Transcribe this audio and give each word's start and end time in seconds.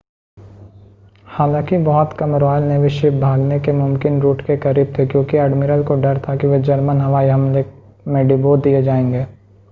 हालांकि 1.27 1.77
बहुत 1.77 2.13
कम 2.19 2.35
रॉयल 2.35 2.63
नेवी 2.63 2.89
शिप 2.89 3.13
भागने 3.13 3.59
के 3.59 3.71
मुमकिन 3.71 4.19
रूट 4.21 4.41
के 4.41 4.57
करीब 4.57 4.93
थे 4.99 5.05
क्योंकि 5.05 5.37
एडमिरल 5.37 5.83
को 5.83 5.95
डर 5.95 6.19
था 6.19 6.35
कि 6.35 6.47
वे 6.47 6.59
जर्मनी 6.61 6.99
हवाई 6.99 7.27
हमले 7.27 7.65
में 8.07 8.27
डुबो 8.27 8.57
दिए 8.57 8.81
जाएंगे 8.83 9.25